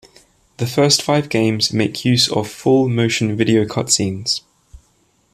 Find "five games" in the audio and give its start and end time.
1.03-1.71